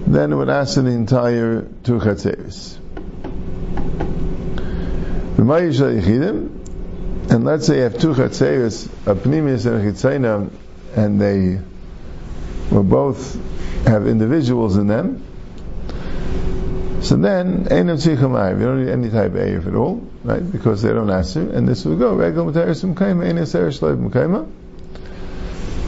then 0.07 0.33
it 0.33 0.37
would 0.37 0.49
answer 0.49 0.83
the 0.83 0.91
entire 0.91 1.63
two 1.83 1.99
chatzeris. 1.99 2.79
And 7.31 7.45
let's 7.45 7.67
say 7.67 7.77
you 7.77 7.83
have 7.83 7.99
two 7.99 8.15
chatzeris, 8.15 8.87
a 9.07 9.15
pnimius 9.15 9.67
and 9.67 9.87
a 9.87 9.93
chitzayna, 9.93 10.51
and 10.97 11.21
they 11.21 11.61
will 12.71 12.85
both 12.85 13.35
have 13.87 14.07
individuals 14.07 14.77
in 14.77 14.87
them. 14.87 15.23
So 17.05 17.17
then, 17.17 17.67
Einam 17.67 17.99
Tzichamai, 17.99 18.59
you 18.59 18.65
don't 18.65 18.83
need 18.83 18.91
any 18.91 19.11
type 19.11 19.33
of 19.33 19.39
Eif 19.39 19.67
at 19.67 19.75
all, 19.75 19.97
right? 20.25 20.51
Because 20.51 20.81
they 20.81 20.89
don't 20.89 21.11
answer, 21.11 21.43
and 21.43 21.69
this 21.69 21.85
will 21.85 21.97
go, 21.97 22.15
Regel 22.15 22.47
Materis 22.47 22.83
Mkaima, 22.83 23.31
Einam 23.31 23.43
Serish 23.43 23.83
Leib 23.83 23.99
Mkaima. 23.99 24.51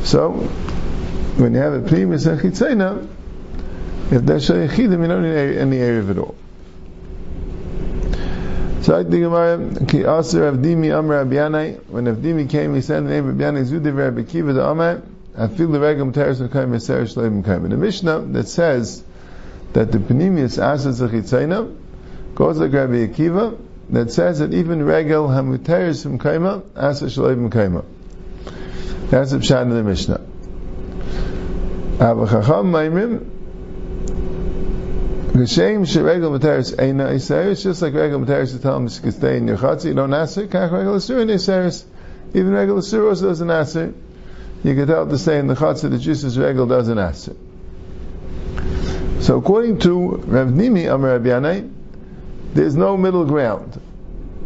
So, 0.05 0.33
when 1.39 1.55
you 1.55 1.61
have 1.61 1.73
a 1.73 1.81
Pnimis 1.81 2.27
and 2.27 2.41
Chitzayna, 2.41 3.09
if 4.13 4.23
that's 4.23 4.49
Shayichidim, 4.49 5.01
you 5.01 5.09
don't 5.09 5.23
need 5.23 5.57
any 5.57 5.79
Erev 5.79 6.11
at 6.11 6.19
all. 6.19 6.35
So 8.83 9.03
think 9.03 9.11
Gemara, 9.11 9.87
Ki 9.87 10.05
Aser 10.05 10.43
Rav 10.43 10.57
Dimi 10.59 10.97
Amr 10.97 11.17
Rabbi 11.17 11.35
Yannai, 11.35 11.85
when 11.89 12.05
Avdimi 12.05 12.49
came, 12.49 12.75
he 12.75 12.83
said 12.83 13.05
the 13.05 13.11
name 13.11 13.29
of 13.29 13.35
Abyanai 13.35 13.67
Zudiv 13.67 13.97
Rabbi 13.97 14.23
Kiva 14.23 14.53
the 14.53 14.63
I 15.39 15.49
feel 15.49 15.69
the 15.69 15.79
regam 15.79 16.15
teres 16.15 16.41
and 16.41 16.53
kaim 16.53 16.71
eser 16.71 17.03
shleim 17.03 17.45
kaim. 17.45 17.65
In 17.65 17.73
the 17.73 17.77
Mishnah 17.77 18.21
that 18.33 18.47
says 18.47 19.03
that 19.77 19.93
the 19.93 19.99
Pnimius 19.99 20.59
asas 20.59 21.03
achitzayna 21.03 21.77
goes 22.35 22.57
like 22.57 22.73
Rabbi 22.73 23.09
Akiva 23.09 23.59
that 23.91 24.11
says 24.11 24.39
that 24.39 24.55
even 24.55 24.83
regel 24.83 25.29
hamuteres 25.29 26.03
from 26.03 26.19
kaima 26.19 26.63
asas 26.75 27.15
shleim 27.15 27.51
kaima. 27.51 27.85
That's 29.11 29.33
the 29.33 29.37
pshat 29.37 29.63
in 29.65 29.71
the 29.71 29.83
Mishnah. 29.83 30.21
Avachacham 31.99 32.71
Maimim, 32.73 33.19
Geshem 35.33 35.83
sheregel 35.85 36.41
materis 36.41 36.75
eina 36.75 37.13
iseris, 37.13 37.63
just 37.63 37.83
like 37.83 37.93
regel 37.93 38.21
materis 38.21 38.53
him 38.55 38.89
you 38.89 39.01
can 39.03 39.13
stay 39.13 39.37
in 39.37 39.47
your 39.47 39.59
chatzah, 39.59 39.85
you 39.85 39.93
don't 39.93 40.15
it, 40.15 40.49
kach 40.49 40.73
regel 40.73 40.95
asur 40.95 41.21
in 41.21 41.29
iseris. 41.29 41.85
Even 42.33 42.53
regel 42.53 42.79
asur 42.79 43.11
also 43.11 43.29
doesn't 43.29 43.51
it. 43.51 43.95
You 44.65 44.75
can 44.75 44.87
tell 44.87 45.07
to 45.07 45.19
stay 45.19 45.39
in 45.39 45.49
the 45.49 45.55
chatzah, 45.55 45.91
the 45.91 45.99
juices 45.99 46.39
regel 46.39 46.67
doesn't 46.67 46.97
it. 46.97 47.46
So 49.21 49.39
according 49.39 49.79
to 49.81 50.17
Rav 50.17 50.49
Nimi 50.49 50.93
Amar 50.93 51.19
Rabbi 51.19 51.69
there's 52.55 52.77
no 52.77 52.97
middle 52.97 53.25
ground. 53.25 53.81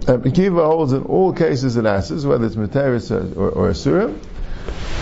Uh, 0.08 0.12
Rabbi 0.12 0.30
Kiva 0.30 0.64
holds 0.64 0.92
in 0.92 1.02
all 1.02 1.32
cases 1.32 1.76
it 1.76 1.86
asks, 1.86 2.24
whether 2.24 2.46
it's 2.46 2.56
materis 2.56 3.10
or, 3.10 3.50
or, 3.50 3.68
asura, 3.68 4.12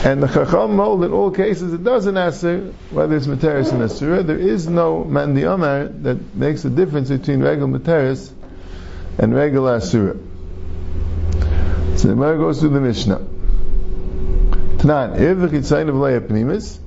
and 0.05 0.23
the 0.23 0.27
Chacham 0.27 0.77
hold 0.77 1.05
in 1.05 1.13
all 1.13 1.31
cases 1.31 1.73
it 1.73 1.83
doesn't 1.83 2.17
answer 2.17 2.73
whether 2.91 3.17
it's 3.17 3.27
Materis 3.27 3.73
and 3.73 3.83
Asura. 3.83 4.23
There 4.23 4.39
is 4.39 4.69
no 4.69 5.05
Mandi 5.05 5.43
Amar 5.43 5.87
that 5.87 6.35
makes 6.35 6.65
a 6.65 6.71
difference 6.71 7.09
between 7.09 7.43
regular 7.43 7.79
Materis 7.79 8.31
and 9.19 9.35
regular 9.35 9.77
Asura. 9.77 10.17
So 11.97 12.09
the 12.09 12.15
Gemara 12.15 12.39
goes 12.39 12.61
through 12.61 12.71
the 12.71 12.81
Mishnah. 12.81 13.19
Tanan, 14.79 15.19
if 15.19 15.39
the 15.39 15.49
Chitzayin 15.49 15.89
of 15.89 15.97
Leia 15.97 16.21
Pnimis, 16.21 16.79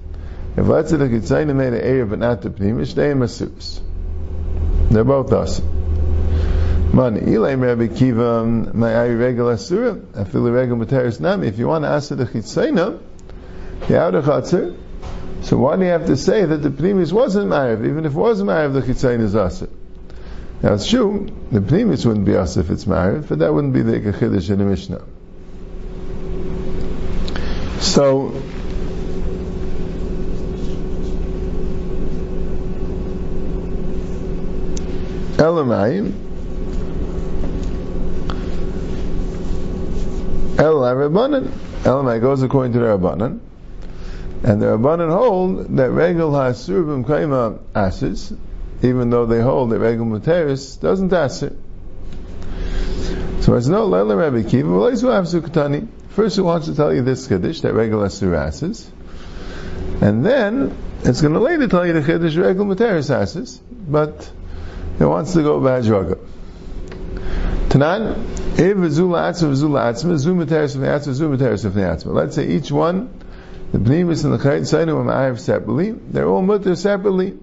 if 0.58 0.68
let's 0.68 0.90
say 0.90 0.98
the 0.98 1.06
Chitzayin 1.06 1.56
made 1.56 1.74
an 1.74 1.82
area 1.82 2.06
but 2.06 2.20
not 2.20 2.42
the 2.42 2.50
Pnimis, 2.50 2.94
they 2.94 3.08
are 3.10 3.16
Masus. 3.16 3.82
They're 4.90 5.04
both 5.04 5.32
us. 5.32 5.62
Man, 6.94 7.22
Ilay 7.22 7.58
Rabbi 7.58 7.88
Kiva, 7.88 8.44
my 8.46 8.94
Ari 8.94 9.16
Regel 9.16 9.48
Asura, 9.48 9.94
the 9.94 10.52
Regel 10.52 10.76
Materis 10.76 11.22
Nami. 11.22 11.48
If 11.48 11.58
you 11.58 11.70
want 11.70 11.86
to 11.86 11.90
ask 11.90 12.10
the 12.10 12.26
Chitzayna, 12.26 13.00
the 13.88 13.98
outer 14.02 14.22
Chatzir, 14.22 14.78
so 15.42 15.58
why 15.58 15.78
do 15.78 15.84
you 15.84 15.90
have 15.90 16.08
to 16.08 16.18
say 16.18 16.44
that 16.44 16.58
the 16.58 16.70
Pnimis 16.70 17.14
wasn't 17.14 17.50
Ma'ariv? 17.50 17.88
Even 17.88 18.06
if 18.06 18.12
it 18.12 18.18
was 18.18 18.42
Ma'ariv, 18.44 18.74
the 18.74 18.82
Chitzayna 18.82 19.22
is 19.22 19.36
Asir. 19.36 19.70
Now 20.62 20.74
it's 20.74 20.90
true, 20.90 21.30
the 21.50 21.62
Pnimis 21.62 22.06
wouldn't 22.06 22.26
be 22.26 22.34
Asir 22.34 22.60
if 22.60 22.70
it's 22.70 22.84
Ma'ariv, 22.84 23.30
but 23.30 23.40
that 23.40 23.54
wouldn't 23.54 23.74
be 23.74 23.84
the 23.84 24.00
Chiddush 24.00 24.50
in 24.50 24.60
the 24.60 24.66
Mishnah. 24.66 25.02
So, 27.80 28.34
Elamai, 35.42 36.14
El 40.60 40.76
Rabbanan. 40.76 41.48
Elamai 41.82 42.22
goes 42.22 42.44
according 42.44 42.74
to 42.74 42.80
the 42.80 42.86
Rabbanan. 42.86 43.40
And 44.44 44.62
the 44.62 44.68
Rabbanan 44.68 45.12
hold 45.12 45.78
that 45.78 45.90
Regel 45.90 46.30
HaSurvim 46.30 47.06
Kaima 47.06 47.60
asses, 47.74 48.32
even 48.84 49.10
though 49.10 49.26
they 49.26 49.42
hold 49.42 49.72
that 49.72 49.80
Regel 49.80 50.06
Materis 50.06 50.80
doesn't 50.80 51.12
asir. 51.12 51.56
So 53.40 53.56
it's 53.56 53.68
no 53.68 53.86
Lela 53.86 54.16
Rabbi 54.16 54.44
Kiva, 54.44 54.70
well, 54.70 54.92
Sukatani. 54.92 55.88
First 56.10 56.36
he 56.36 56.44
wants 56.44 56.68
to 56.68 56.76
tell 56.76 56.94
you 56.94 57.02
this 57.02 57.28
Kiddush, 57.28 57.62
that 57.62 57.74
Regel 57.74 58.02
Asur 58.02 58.38
asses. 58.38 58.92
And 60.02 60.24
then, 60.24 60.78
it's 61.04 61.22
going 61.22 61.34
to 61.34 61.40
later 61.40 61.68
tell 61.68 61.88
you 61.88 61.94
the 61.94 62.04
Kiddush 62.04 62.36
Regel 62.36 62.66
Materis 62.66 63.10
asses. 63.10 63.60
But, 63.72 64.32
he 65.02 65.06
wants 65.06 65.34
to 65.34 65.42
go 65.42 65.60
by 65.60 65.82
Hajraga. 65.82 66.20
Tanan, 67.70 68.18
Let's 72.14 72.36
say 72.36 72.48
each 72.48 72.72
one, 72.72 73.20
the 73.72 73.78
Bnimis 73.80 74.26
and 74.26 74.34
the 74.34 74.38
Chayit 74.38 74.62
Sainu 74.62 75.00
and 75.00 75.10
Ma'ayiv 75.10 75.40
separately, 75.40 75.92
they're 75.92 76.28
all 76.28 76.44
mutter 76.44 76.76
separately. 76.76 77.40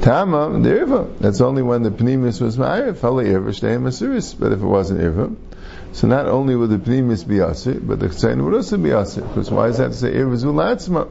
Tama, 0.00 0.58
the 0.58 0.68
Irva. 0.68 1.18
That's 1.20 1.40
only 1.40 1.62
when 1.62 1.84
the 1.84 1.90
Pnimis 1.90 2.40
was 2.40 2.56
Ma'ayiv. 2.56 3.00
Hali 3.00 3.26
Irva, 3.26 3.50
Shtei 3.50 3.80
Masuris. 3.80 4.36
But 4.36 4.50
if 4.50 4.60
it 4.60 4.66
wasn't 4.66 5.00
Irva, 5.00 5.36
so 5.92 6.08
not 6.08 6.26
only 6.26 6.56
would 6.56 6.70
the 6.70 6.78
Pnimis 6.78 7.28
be 7.28 7.38
Asir, 7.38 7.78
but 7.80 8.00
the 8.00 8.06
Chayit 8.06 8.42
would 8.42 8.54
also 8.54 8.78
be 8.78 8.90
Asir. 8.90 9.22
Because 9.22 9.48
why 9.48 9.68
is 9.68 9.78
that 9.78 9.88
to 9.88 9.94
say 9.94 10.12
Irva 10.12 10.42
Zulatzma? 10.42 11.08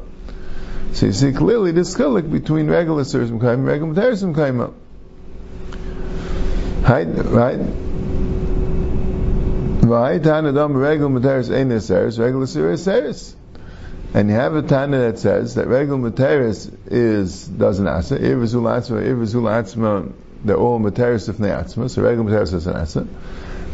So 0.93 1.05
you 1.05 1.13
see 1.13 1.31
clearly 1.31 1.71
this 1.71 1.95
chilik 1.95 2.31
between 2.31 2.67
regular 2.67 3.03
Surim 3.03 3.39
Kaima 3.39 3.53
and 3.53 3.65
regular 3.65 3.93
Materim 3.93 4.35
Kaima. 4.35 4.73
Right? 6.87 7.07
Right? 7.07 7.59
Right? 9.87 10.21
Tanadam 10.21 10.79
regular 10.79 11.09
Materis 11.09 11.49
ain't 11.55 11.71
Seris, 11.81 12.19
regular 12.19 12.45
Surim 12.45 12.77
Seris. 12.77 13.35
And 14.13 14.29
you 14.29 14.35
have 14.35 14.55
a 14.55 14.61
Tana 14.61 14.97
that 14.99 15.19
says 15.19 15.55
that 15.55 15.67
regular 15.67 16.11
Materis 16.11 16.69
is, 16.87 17.47
doesn't 17.47 17.87
answer, 17.87 18.17
Irvizul 18.17 18.63
Atzma, 18.63 19.01
Irvizul 19.01 19.43
Atzma, 19.43 20.11
they're 20.43 20.57
all 20.57 20.79
Materis 20.79 21.29
of 21.29 21.37
Neatzma, 21.37 21.89
so 21.89 22.01
regular 22.01 22.29
Materis 22.29 22.51
doesn't 22.51 22.75
answer. 22.75 23.07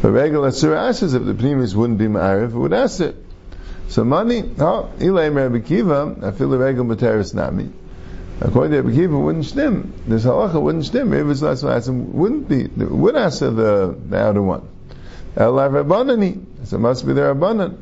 But 0.00 0.12
regular 0.12 0.46
asks 0.46 1.02
if 1.02 1.24
the 1.24 1.34
Pnimis 1.34 1.74
wouldn't 1.74 1.98
be 1.98 2.06
Ma'arif, 2.06 2.50
it 2.50 2.54
would 2.54 2.72
it. 2.72 3.16
So 3.88 4.04
money, 4.04 4.42
oh, 4.58 4.90
Ilay 4.98 5.34
Rabbi 5.34 5.60
Kiva, 5.60 6.16
I 6.22 6.30
feel 6.32 6.50
the 6.50 6.58
regular 6.58 6.94
materis 6.94 7.32
nami. 7.32 7.70
According 8.40 8.72
to 8.72 8.82
Rabbi 8.82 8.94
Kiva, 8.94 9.18
wouldn't 9.18 9.46
stem. 9.46 9.94
This 10.06 10.24
halacha 10.24 10.60
wouldn't 10.60 10.84
stem. 10.84 11.12
It's 11.12 11.42
last 11.42 11.88
one 11.88 12.12
wouldn't 12.12 12.48
be, 12.48 12.66
would 12.66 13.16
answer 13.16 13.50
the, 13.50 13.98
the 14.08 14.18
outer 14.18 14.42
one. 14.42 14.68
Elav 15.34 15.84
Rabbanani. 15.84 16.66
So 16.66 16.76
it 16.76 16.80
must 16.80 17.06
be 17.06 17.14
the 17.14 17.22
Rabbanan. 17.22 17.78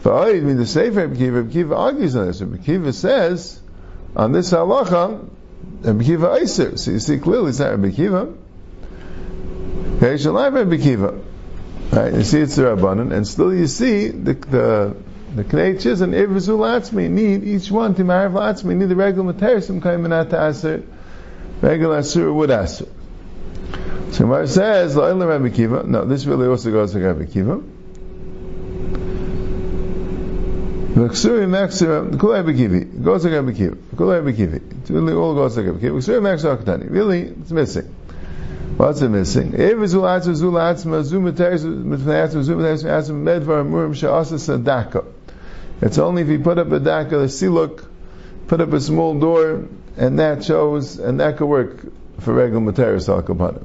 For 0.00 0.12
oh, 0.12 0.34
I 0.34 0.40
mean 0.40 0.56
the 0.56 0.66
Sefer 0.66 1.06
Rabbi 1.06 1.16
Kiva, 1.16 1.42
Rabbi 1.42 1.52
Kiva 1.52 1.76
argues 1.76 2.16
on 2.16 2.26
this. 2.26 2.40
Rabbi 2.40 2.64
Kiva 2.64 2.92
says, 2.92 3.60
on 4.16 4.32
this 4.32 4.50
halacha, 4.50 5.28
Rabbi 5.82 6.04
Kiva 6.04 6.26
Eiser. 6.28 6.78
So 6.78 6.90
you 6.92 7.00
see 7.00 7.18
clearly 7.18 7.50
it's 7.50 7.58
not 7.58 7.70
Rabbi 7.70 7.90
Kiva. 7.90 8.34
Right, 11.90 12.14
you 12.14 12.22
see 12.22 12.40
it's 12.40 12.56
the 12.56 12.62
Rabbanan, 12.62 13.12
and 13.12 13.26
still 13.26 13.52
you 13.52 13.66
see 13.66 14.08
the, 14.08 14.34
the 14.34 14.96
the 15.34 15.44
Kneiches 15.44 16.00
and 16.00 16.14
Ivrizu 16.14 16.56
Latzmi 16.56 17.08
need 17.10 17.44
each 17.44 17.70
one 17.70 17.94
to 17.94 18.02
Marav 18.02 18.32
Latzmi 18.32 18.74
need 18.74 18.86
the 18.86 18.96
regular 18.96 19.32
Kaimanat 19.34 20.30
to 20.30 20.48
Aser, 20.48 20.82
regular 21.60 22.00
Asur 22.00 22.34
would 22.34 22.50
Aser. 22.50 22.86
So 24.12 24.24
Gemara 24.24 24.48
says, 24.48 24.94
Kiva, 25.54 25.82
no, 25.86 26.04
this 26.06 26.24
really 26.24 26.48
also 26.48 26.70
goes 26.70 26.92
to 26.92 27.00
Rabbi 27.00 27.26
Kiva. 27.26 27.56
V'ksuri 30.94 31.46
Maxira, 31.46 32.18
Kul 32.18 32.32
Rabbi 32.32 32.52
Kivi, 32.52 33.02
goes 33.04 33.22
to 33.22 33.30
Rabbi 33.30 33.52
Kiva, 33.52 33.76
Kul 33.96 34.10
Rabbi. 34.10 34.30
It 34.30 34.62
really 34.88 35.12
all 35.12 35.34
goes 35.34 35.54
to 35.56 35.62
Rabbi 35.62 35.80
Kiva. 35.80 35.94
V'ksuri 35.94 36.20
Maxira 36.22 36.56
Akatani, 36.56 36.90
really, 36.90 37.22
it's 37.24 37.50
missing. 37.50 37.94
What's 38.78 39.02
it 39.02 39.10
missing? 39.10 39.52
Evizul 39.52 40.02
Atzma, 40.02 40.34
Zul 40.34 40.54
Atzma, 40.54 41.02
Zum 41.02 41.24
Materis, 41.24 41.64
Mitfnayatzma, 41.64 42.42
Zum 42.42 42.58
Materis, 42.58 42.84
Atzma, 42.84 43.42
Medvar, 43.42 43.64
Murim, 43.68 43.92
Sha'asa, 43.92 44.38
Sadaka. 44.38 45.04
It's 45.80 45.98
only 45.98 46.22
if 46.22 46.28
you 46.28 46.40
put 46.40 46.58
up 46.58 46.72
a 46.72 46.80
daka, 46.80 47.20
a 47.20 47.24
siluk, 47.26 47.84
put 48.48 48.60
up 48.60 48.72
a 48.72 48.80
small 48.80 49.18
door, 49.18 49.68
and 49.96 50.18
that 50.18 50.44
shows, 50.44 50.98
and 50.98 51.20
that 51.20 51.36
could 51.36 51.46
work 51.46 51.86
for 52.20 52.34
regular 52.34 52.60
materis 52.60 53.08
al 53.08 53.22
kapanim. 53.22 53.64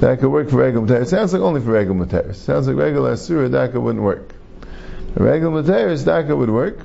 That 0.00 0.20
could 0.20 0.30
work 0.30 0.50
for 0.50 0.58
regular 0.58 0.86
materis. 0.86 1.08
Sounds 1.08 1.32
like 1.32 1.42
only 1.42 1.60
for 1.60 1.72
regular 1.72 2.06
materis. 2.06 2.36
Sounds 2.36 2.68
like 2.68 2.76
regular 2.76 3.12
asura 3.12 3.48
daka 3.48 3.80
wouldn't 3.80 4.04
work. 4.04 4.32
A 5.16 5.22
regular 5.22 5.62
materis 5.62 6.04
daka 6.04 6.36
would 6.36 6.50
work. 6.50 6.78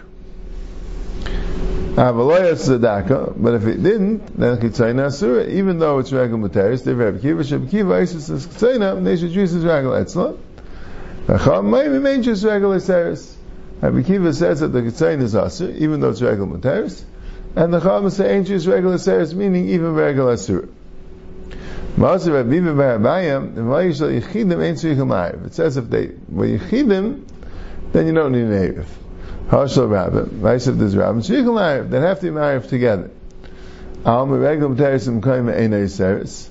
Avaloyas 1.95 2.67
the 2.67 2.79
daka, 2.79 3.33
but 3.35 3.53
if 3.53 3.67
it 3.67 3.83
didn't, 3.83 4.39
then 4.39 4.57
chitzayna 4.57 5.05
asura. 5.07 5.45
Even 5.45 5.77
though 5.77 5.99
it's 5.99 6.11
regular 6.11 6.49
materis, 6.49 6.83
they 6.83 6.95
have 6.95 7.21
kiva 7.21 7.43
sheb 7.43 7.69
kiva 7.69 7.93
isis 7.93 8.29
is. 8.29 8.47
They 8.47 9.17
should 9.17 9.31
use 9.31 9.53
as 9.53 9.63
regular 9.63 10.03
etzla. 10.03 10.37
V'cham 11.27 11.69
maybe 11.69 11.99
main 11.99 12.23
just 12.23 12.43
regular 12.43 12.79
seris. 12.79 13.37
Rabbi 13.83 14.03
Kiva 14.03 14.33
says 14.33 14.61
that 14.61 14.69
the 14.69 14.81
Ketzain 14.81 15.21
is 15.21 15.33
Asur, 15.33 15.75
even 15.75 15.99
though 15.99 16.11
it's 16.11 16.21
regular 16.21 16.57
Materis, 16.57 17.03
and 17.53 17.73
the 17.73 17.81
Chacham 17.81 18.09
say 18.11 18.37
ain't 18.37 18.47
just 18.47 18.65
regular 18.65 18.97
Seres, 18.97 19.35
meaning 19.35 19.67
even 19.67 19.93
regular 19.93 20.35
Asur. 20.35 20.69
Ma'asir 21.97 22.33
Rabbi 22.33 22.49
Kiva 22.49 22.73
Barabayim, 22.73 23.55
the 23.55 23.59
Vayishal 23.59 24.21
Yechidim 24.21 24.63
ain't 24.63 24.77
Tzrichim 24.77 25.07
Ma'ariv. 25.07 25.47
It 25.47 25.53
says 25.55 25.75
if 25.75 25.89
they 25.89 26.11
were 26.29 26.47
Yechidim, 26.47 27.27
then 27.91 28.07
you 28.07 28.13
don't 28.13 28.31
need 28.31 28.43
an 28.43 28.51
Erev. 28.51 28.85
Harshal 29.49 29.89
Rabbim, 29.89 30.27
Vayishal 30.39 30.79
there's 30.79 30.95
Rabbim, 30.95 31.17
Tzrichim 31.17 31.43
Ma'ariv, 31.43 31.89
they 31.89 31.99
have 31.99 32.21
to 32.21 32.27
be 32.27 32.31
Ma'ariv 32.31 32.69
together. 32.69 33.11
Al 34.05 34.27
regular 34.27 34.73
Materis 34.73 35.09
and 35.09 35.21
Koyma 35.21 35.59
Einay 35.59 35.89
Seres. 35.89 36.49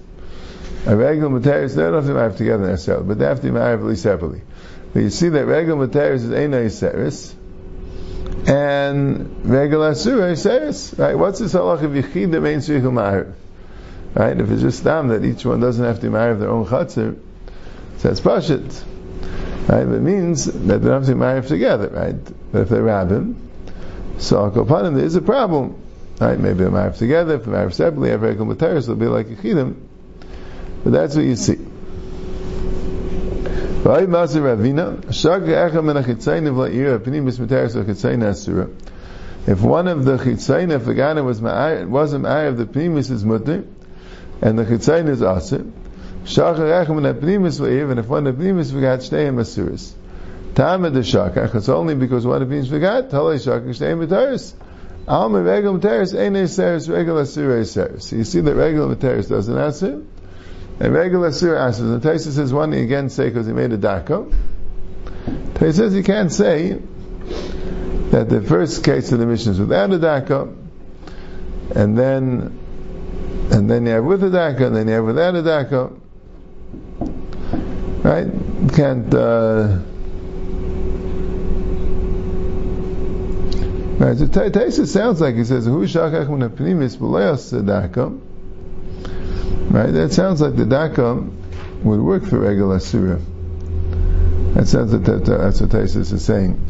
A 0.84 0.94
regular 0.94 1.40
Materis, 1.40 1.76
they 1.76 1.82
don't 1.82 1.94
have 1.94 2.04
to 2.04 2.12
be 2.12 2.18
Ma'ariv 2.18 2.36
together 2.36 2.66
necessarily, 2.66 3.06
but 3.06 3.18
they 3.18 3.24
have 3.24 3.40
to 3.40 3.44
be 3.44 3.58
Ma'ariv 3.58 3.78
at 3.78 3.84
least 3.84 4.02
separately. 4.02 4.42
But 4.92 5.02
you 5.02 5.10
see 5.10 5.30
that 5.30 5.46
regular 5.46 5.86
materis 5.86 6.16
is 6.16 6.30
Einay 6.30 6.70
Seris, 6.70 7.34
and 8.46 9.44
regular 9.48 9.90
Asura 9.90 10.32
is 10.32 10.42
Seris. 10.42 10.98
Right? 10.98 11.14
What's 11.14 11.38
this 11.38 11.54
halach 11.54 11.82
of 11.82 11.92
Yechidim 11.92 12.46
Ein 12.46 12.60
Shrichum 12.60 12.94
Ma'ariv? 12.94 13.32
Right? 14.14 14.38
If 14.38 14.50
it's 14.50 14.60
just 14.60 14.84
them 14.84 15.08
that 15.08 15.24
each 15.24 15.44
one 15.46 15.60
doesn't 15.60 15.84
have 15.84 16.00
to 16.00 16.10
marry 16.10 16.36
their 16.36 16.50
own 16.50 16.66
chatzir, 16.66 17.18
so 17.98 18.10
it's 18.10 18.20
pashit. 18.20 18.84
Right? 19.68 19.82
It 19.82 20.02
means 20.02 20.44
that 20.44 20.52
they 20.52 20.88
don't 20.88 21.02
have 21.02 21.06
to 21.06 21.14
marry 21.14 21.40
together, 21.42 21.88
right? 21.88 22.16
If 22.52 22.68
they're 22.68 22.82
rabbin, 22.82 23.36
so 24.18 24.50
Akopanim, 24.50 24.96
there 24.96 25.04
is 25.04 25.14
a 25.14 25.22
problem. 25.22 25.78
Right? 26.20 26.38
Maybe 26.38 26.64
they're 26.64 26.90
together, 26.90 27.36
if 27.36 27.44
they're 27.44 27.54
married 27.54 27.74
separately, 27.74 28.10
have 28.10 28.20
regular 28.22 28.54
materis, 28.54 28.86
they'll 28.86 28.96
be 28.96 29.06
like 29.06 29.30
a 29.30 29.36
chidim. 29.36 29.76
But 30.84 30.92
that's 30.92 31.16
what 31.16 31.24
you 31.24 31.36
see. 31.36 31.58
If 33.84 33.88
one 33.88 33.98
of 39.88 40.04
the 40.04 40.18
chitzayna 40.18 40.78
v'gana 40.78 41.24
was 41.24 41.40
wasn't 41.40 42.24
ma'ayiv 42.24 42.56
the 42.58 42.66
primus 42.66 43.10
is 43.10 43.24
mutter, 43.24 43.64
and 44.40 44.56
the 44.56 44.64
chitzayna 44.64 45.08
is 45.08 45.20
aser, 45.20 45.66
shachar 46.24 46.86
echem 46.86 47.04
and 47.04 47.20
primus 47.20 47.58
v'yiv, 47.58 47.90
and 47.90 47.98
if 47.98 48.06
one 48.06 48.28
of 48.28 48.38
the 48.38 48.40
primus 48.40 48.70
forgot 48.70 49.00
shteyim 49.00 49.34
asuris. 49.34 49.94
Tam 50.54 50.82
the 50.82 50.90
shakach, 50.90 51.52
it's 51.56 51.68
only 51.68 51.96
because 51.96 52.24
one 52.24 52.40
of 52.40 52.48
the 52.48 52.52
primus 52.54 52.68
forgot, 52.68 53.10
talay 53.10 53.34
shakach 53.34 53.70
shteyim 53.70 54.06
b'taris. 54.06 54.54
Alma 55.08 55.42
regular 55.42 55.80
materis 55.80 56.16
ain't 56.16 56.36
seris 56.48 56.88
regular 56.88 57.22
asur 57.22 57.60
seris. 57.62 58.02
So 58.02 58.14
you 58.14 58.22
see 58.22 58.42
that 58.42 58.54
regular 58.54 58.94
materis 58.94 59.28
doesn't 59.28 59.58
answer. 59.58 60.04
And 60.82 60.92
regular 60.92 61.28
Asir 61.28 61.56
answers. 61.56 62.02
The 62.02 62.10
Taisa 62.10 62.32
says 62.32 62.52
one 62.52 62.72
he 62.72 62.80
again 62.80 63.08
say 63.08 63.28
because 63.28 63.46
he 63.46 63.52
made 63.52 63.72
a 63.72 63.78
dako. 63.78 64.34
Taisa 65.54 65.74
says 65.74 65.92
he 65.92 66.02
can't 66.02 66.32
say 66.32 66.72
that 68.10 68.28
the 68.28 68.42
first 68.42 68.82
case 68.82 69.12
of 69.12 69.20
the 69.20 69.26
mission 69.26 69.52
is 69.52 69.60
without 69.60 69.92
a 69.92 69.98
dako, 70.00 70.56
and 71.76 71.96
then 71.96 72.58
and 73.52 73.70
then 73.70 73.86
you 73.86 73.92
have 73.92 74.04
with 74.04 74.24
a 74.24 74.26
dako, 74.26 74.66
and 74.66 74.74
then 74.74 74.88
you 74.88 74.94
have 74.94 75.04
without 75.04 75.36
a 75.36 75.42
dako. 75.42 76.00
Right? 78.02 78.26
Can't. 78.74 79.14
Uh, 79.14 79.78
right. 84.04 84.18
So 84.18 84.26
Taisa 84.26 84.88
sounds 84.88 85.20
like 85.20 85.36
he 85.36 85.44
says, 85.44 85.64
"Who 85.64 85.86
shakach 85.86 86.28
min 86.28 86.50
apnimis 86.50 86.96
b'loyas 86.96 87.52
dako." 87.62 88.31
Right? 89.72 89.90
That 89.90 90.12
sounds 90.12 90.42
like 90.42 90.54
the 90.54 90.66
daka 90.66 91.14
would 91.82 92.00
work 92.00 92.26
for 92.26 92.38
regular 92.38 92.78
surah. 92.78 93.18
That 94.52 94.68
sounds 94.68 94.92
like 94.92 95.04
that, 95.04 95.24
that's 95.24 95.62
what 95.62 95.70
Taisus 95.70 96.12
is 96.12 96.22
saying. 96.22 96.60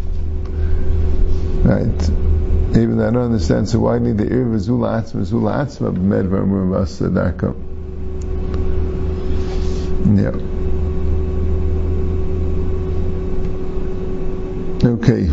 Right? 1.64 2.02
Even 2.78 2.98
though 2.98 3.08
I 3.08 3.10
don't 3.10 3.24
understand, 3.24 3.68
so 3.68 3.80
why 3.80 3.98
need 3.98 4.18
the 4.18 4.26
ir 4.26 4.44
v'zula 4.44 5.02
atzma, 5.02 5.24
zula 5.24 5.66
atzma 5.66 5.92
b'med 5.92 6.28
v'amur 6.28 7.12
daka? 7.12 7.54
Yeah. 10.14 10.52
Okay. 14.92 15.24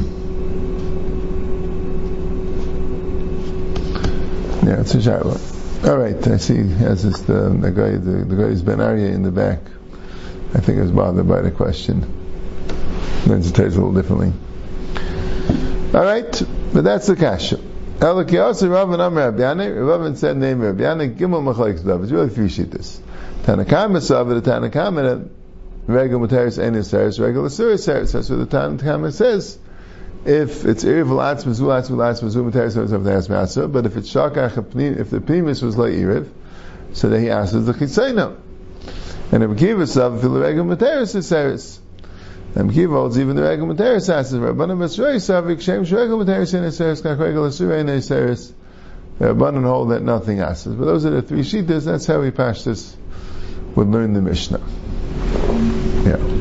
Yeah, 4.67 4.81
it's 4.81 4.95
a 4.95 4.97
shaila. 4.97 5.58
All 5.85 5.97
right, 5.97 6.27
I 6.27 6.37
see. 6.37 6.57
Has 6.57 7.03
this 7.03 7.21
the, 7.21 7.49
the 7.49 7.71
guy 7.71 7.91
the, 7.91 8.25
the 8.25 8.35
guy 8.35 8.49
is 8.49 8.61
Ben 8.61 8.81
Arya 8.81 9.07
in 9.07 9.23
the 9.23 9.31
back. 9.31 9.59
I 10.53 10.59
think 10.59 10.77
I 10.77 10.81
was 10.81 10.91
bothered 10.91 11.27
by 11.27 11.41
the 11.41 11.51
question. 11.51 12.01
Then 13.25 13.39
it 13.39 13.55
tastes 13.55 13.77
a 13.77 13.81
little 13.81 13.93
differently. 13.93 14.33
All 15.97 16.03
right, 16.03 16.43
but 16.73 16.83
that's 16.83 17.07
the 17.07 17.15
kasha. 17.15 17.55
Elikiyasa 17.99 18.69
Rav 18.69 18.91
and 18.91 19.01
Amr 19.01 19.31
Rabbiane. 19.31 19.87
Rav 19.87 20.17
said 20.17 20.35
name 20.35 20.59
Rabbiane. 20.59 21.15
Gimel 21.15 21.41
Machlekes 21.41 21.85
Dav. 21.85 22.03
It's 22.03 22.11
really 22.11 22.29
three 22.29 22.49
shittas. 22.49 22.99
Tanakama 23.43 24.01
Sav. 24.01 24.27
The 24.27 24.41
Tanakama 24.41 25.29
regular 25.87 26.27
Materis 26.27 26.61
Enis 26.61 27.19
regular 27.19 27.47
Suris 27.47 27.87
Seris. 27.87 28.11
That's 28.11 28.29
what 28.29 28.49
the 28.49 28.57
Tanakama 28.57 29.13
says 29.13 29.57
if 30.25 30.65
it's 30.65 30.83
Iriv 30.83 31.09
Latz 31.09 31.45
Mazu 31.45 31.61
Latz 31.61 31.89
Latz 31.89 32.21
Mazu 32.21 32.49
Materis 32.49 32.75
of 32.75 33.03
the 33.03 33.67
but 33.67 33.85
if 33.85 33.95
it's 33.95 34.13
Shakach 34.13 34.57
if 34.97 35.09
the 35.09 35.21
Primus 35.21 35.61
was 35.61 35.77
like 35.77 35.93
Iriv, 35.93 36.29
so 36.93 37.09
then 37.09 37.21
he 37.21 37.29
answers 37.29 37.65
the 37.65 37.73
Chitzayna. 37.73 38.37
And 39.31 39.43
if 39.43 39.57
Kiva 39.57 39.85
Sav, 39.85 40.15
if 40.15 40.21
the 40.21 40.29
Regel 40.29 40.65
Materis 40.65 41.15
is 41.15 41.27
Seris. 41.29 41.79
And 42.55 42.73
Kiva 42.73 42.93
holds 42.93 43.19
even 43.19 43.35
the 43.35 43.43
Regel 43.43 43.67
Materis 43.67 44.13
answers, 44.13 44.39
Rabbanan 44.39 44.77
Masrei 44.77 45.21
Sav, 45.21 45.45
Ikshem 45.45 45.85
Shregel 45.85 46.23
Materis 46.23 46.53
in 46.55 46.63
Seris, 46.71 47.01
Kach 47.01 47.19
Regel 47.19 47.43
Asur 47.43 47.79
in 47.79 47.87
Seris. 48.01 48.51
Rabbanan 49.19 49.63
hold 49.63 49.91
that 49.91 50.01
nothing 50.01 50.39
answers. 50.39 50.73
But 50.73 50.85
those 50.85 51.05
are 51.05 51.11
the 51.11 51.21
three 51.21 51.41
Shitas, 51.41 51.85
that's 51.85 52.07
how 52.07 52.21
we 52.21 52.31
pass 52.31 52.63
this, 52.63 52.97
would 53.75 53.87
learn 53.87 54.13
the 54.13 54.21
Mishnah. 54.21 54.61
Yeah. 56.05 56.38